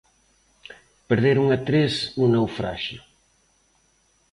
[1.09, 3.01] Perderon a tres no naufraxio.